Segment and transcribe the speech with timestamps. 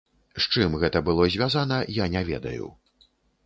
[0.45, 2.65] З чым гэта было звязана, я не ведаю.